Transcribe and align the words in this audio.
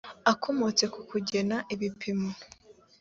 akomotse 0.31 0.85
ku 0.93 0.99
kugena 1.09 1.57
ibipimo 1.73 2.29